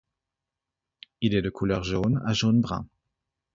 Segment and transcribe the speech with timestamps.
[1.21, 2.87] Il est de couleur jaune à jaune-brun.